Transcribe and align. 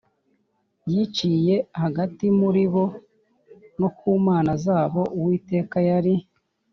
yiciye 0.91 1.55
hagati 1.81 2.25
muri 2.39 2.63
bo 2.73 2.85
no 3.79 3.89
ku 3.97 4.07
mana 4.27 4.51
zabo 4.65 5.01
Uwiteka 5.19 5.77
yari 5.89 6.15